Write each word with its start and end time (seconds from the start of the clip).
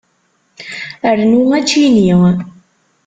Rnu 1.17 1.41
aččini. 1.57 2.09